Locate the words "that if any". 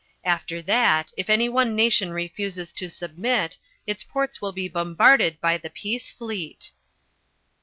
0.63-1.47